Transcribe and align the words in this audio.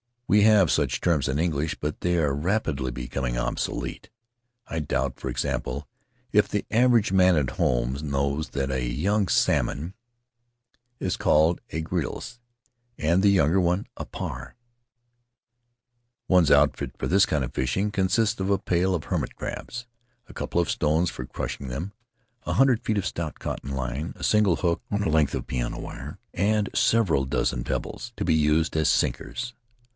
We 0.27 0.41
have 0.43 0.71
such 0.71 1.01
terms 1.01 1.27
in 1.27 1.37
English, 1.37 1.75
but 1.79 1.99
they 1.99 2.17
are 2.17 2.33
rapidly 2.33 2.89
becoming 2.89 3.37
obsolete; 3.37 4.09
I 4.65 4.79
doubt, 4.79 5.19
for 5.19 5.29
example, 5.29 5.89
if 6.31 6.47
the 6.47 6.65
average 6.71 7.11
man 7.11 7.35
at 7.35 7.51
home 7.59 7.97
knows 8.01 8.51
that 8.51 8.71
a 8.71 8.81
young 8.83 9.27
salmon 9.27 9.93
is 11.01 11.17
called 11.17 11.59
a 11.69 11.81
grilse, 11.81 12.39
and 12.97 13.19
a 13.23 13.27
still 13.27 13.31
younger 13.33 13.59
one, 13.59 13.87
a 13.97 14.05
parr. 14.05 14.55
Faery 15.07 15.17
Lands 15.19 15.29
of 15.29 15.51
the 15.51 15.51
South 15.51 16.09
Seas 16.09 16.29
One's 16.29 16.51
outfit 16.51 16.91
for 16.97 17.07
this 17.07 17.25
kind 17.27 17.43
of 17.43 17.53
fishing 17.53 17.91
consists 17.91 18.39
of 18.39 18.49
a 18.49 18.57
pail 18.57 18.95
of 18.95 19.03
hermit 19.03 19.35
crabs, 19.35 19.85
a 20.27 20.33
couple 20.33 20.61
of 20.61 20.71
stones 20.71 21.11
for 21.11 21.25
crushing 21.27 21.67
them, 21.67 21.91
a 22.45 22.53
hundred 22.53 22.81
feet 22.83 22.97
of 22.97 23.05
stout 23.05 23.37
cotton 23.37 23.73
line, 23.75 24.13
a 24.15 24.23
single 24.23 24.55
hook 24.55 24.81
on 24.89 25.03
a 25.03 25.09
length 25.09 25.35
of 25.35 25.45
piano 25.45 25.77
wire, 25.79 26.17
and 26.33 26.69
several 26.73 27.25
dozen 27.25 27.63
pebbles, 27.65 28.13
to 28.15 28.23
be 28.25 28.33
used 28.33 28.75
as 28.77 28.89
sinkers. 28.89 29.53